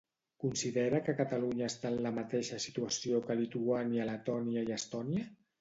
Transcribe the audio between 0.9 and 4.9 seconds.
que Catalunya està en la mateixa situació que Lituània, Letònia i